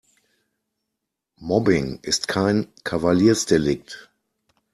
Mobbing 1.39 1.99
ist 2.01 2.27
kein 2.27 2.65
Kavaliersdelikt. 2.83 4.09